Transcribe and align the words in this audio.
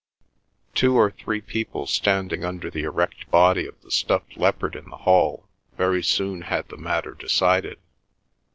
Two 0.73 0.95
or 0.95 1.11
three 1.11 1.41
people 1.41 1.85
standing 1.85 2.43
under 2.43 2.71
the 2.71 2.81
erect 2.85 3.29
body 3.29 3.67
of 3.67 3.79
the 3.83 3.91
stuffed 3.91 4.35
leopard 4.35 4.75
in 4.75 4.89
the 4.89 4.97
hall 4.97 5.47
very 5.77 6.01
soon 6.01 6.41
had 6.41 6.67
the 6.69 6.75
matter 6.77 7.13
decided. 7.13 7.77